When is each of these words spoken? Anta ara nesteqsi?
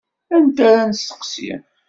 Anta 0.35 0.63
ara 0.71 0.83
nesteqsi? 0.89 1.51